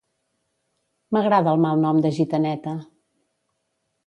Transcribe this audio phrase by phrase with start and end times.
[1.17, 2.75] M'agrada el malnom de gitaneta